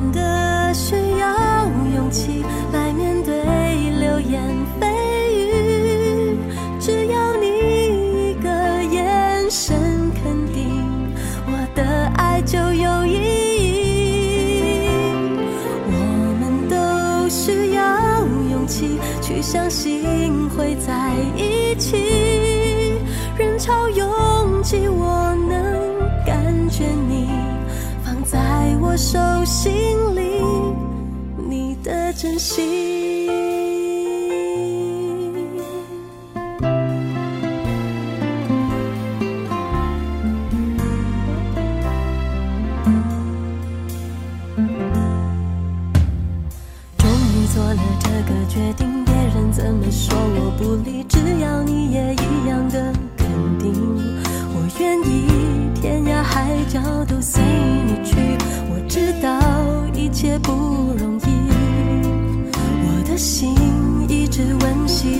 [0.00, 1.66] 真的需要
[1.96, 3.34] 勇气来面对
[3.98, 4.40] 流言
[4.80, 4.86] 蜚
[5.32, 6.38] 语，
[6.78, 8.48] 只要你一个
[8.94, 9.76] 眼神
[10.22, 10.84] 肯定，
[11.46, 11.82] 我的
[12.16, 14.86] 爱就有意义。
[15.90, 15.96] 我
[16.38, 20.94] 们都需要勇气去相信会在
[28.80, 29.72] 我手心
[30.14, 30.42] 里，
[31.48, 32.64] 你的真心。
[46.96, 53.26] 终于做了这个决定，别人怎么说我不理，只要你也一样的肯
[53.58, 53.72] 定，
[54.54, 57.42] 我愿意天涯海角都随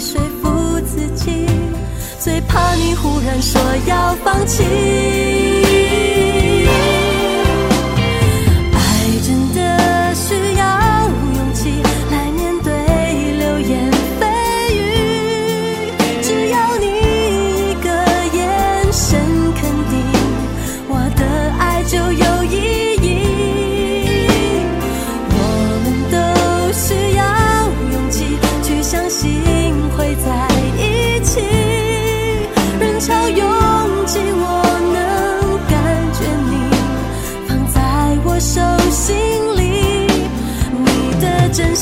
[0.00, 1.46] 说服自己，
[2.20, 5.37] 最怕你忽然说要放弃。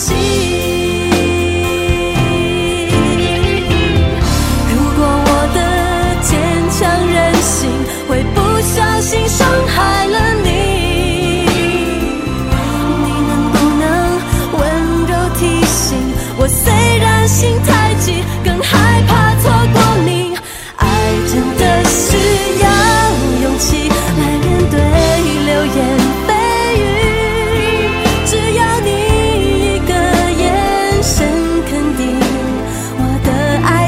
[0.09, 0.46] 的